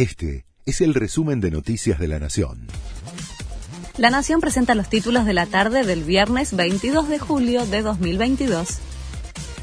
[0.00, 2.68] Este es el resumen de Noticias de la Nación.
[3.98, 8.78] La Nación presenta los títulos de la tarde del viernes 22 de julio de 2022.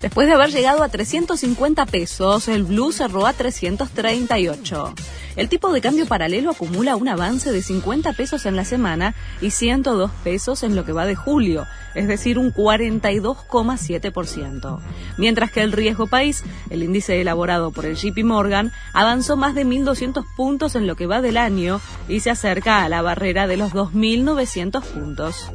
[0.00, 4.94] Después de haber llegado a 350 pesos, el blue cerró a 338.
[5.34, 9.50] El tipo de cambio paralelo acumula un avance de 50 pesos en la semana y
[9.50, 14.78] 102 pesos en lo que va de julio, es decir, un 42,7%.
[15.16, 19.64] Mientras que el riesgo país, el índice elaborado por el JP Morgan, avanzó más de
[19.64, 23.56] 1.200 puntos en lo que va del año y se acerca a la barrera de
[23.56, 25.50] los 2.900 puntos.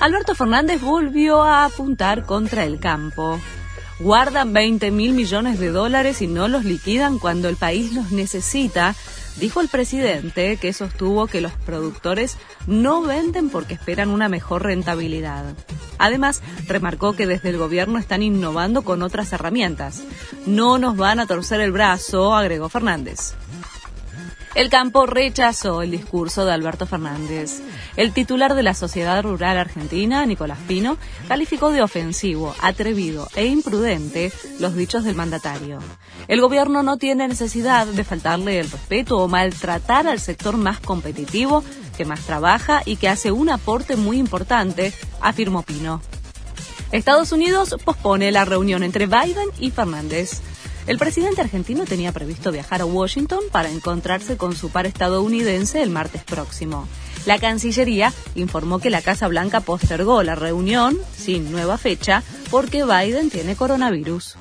[0.00, 3.38] Alberto Fernández volvió a apuntar contra el campo
[3.98, 8.94] guardan 20 mil millones de dólares y no los liquidan cuando el país los necesita,
[9.36, 15.54] dijo el presidente que sostuvo que los productores no venden porque esperan una mejor rentabilidad.
[15.98, 20.02] Además, remarcó que desde el gobierno están innovando con otras herramientas.
[20.46, 23.34] No nos van a torcer el brazo, agregó Fernández.
[24.58, 27.62] El campo rechazó el discurso de Alberto Fernández.
[27.94, 34.32] El titular de la Sociedad Rural Argentina, Nicolás Pino, calificó de ofensivo, atrevido e imprudente
[34.58, 35.78] los dichos del mandatario.
[36.26, 41.62] El gobierno no tiene necesidad de faltarle el respeto o maltratar al sector más competitivo,
[41.96, 46.02] que más trabaja y que hace un aporte muy importante, afirmó Pino.
[46.90, 50.42] Estados Unidos pospone la reunión entre Biden y Fernández.
[50.88, 55.90] El presidente argentino tenía previsto viajar a Washington para encontrarse con su par estadounidense el
[55.90, 56.88] martes próximo.
[57.26, 63.28] La Cancillería informó que la Casa Blanca postergó la reunión, sin nueva fecha, porque Biden
[63.28, 64.36] tiene coronavirus.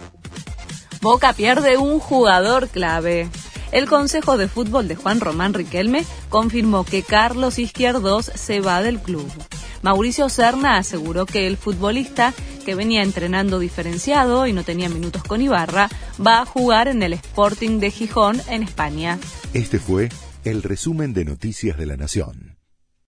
[1.01, 3.27] Boca pierde un jugador clave.
[3.73, 9.01] El Consejo de Fútbol de Juan Román Riquelme confirmó que Carlos Izquierdos se va del
[9.01, 9.29] club.
[9.81, 12.33] Mauricio Serna aseguró que el futbolista
[12.67, 15.87] que venía entrenando diferenciado y no tenía minutos con Ibarra,
[16.19, 19.19] va a jugar en el Sporting de Gijón en España.
[19.53, 20.09] Este fue
[20.43, 22.56] el resumen de Noticias de la Nación.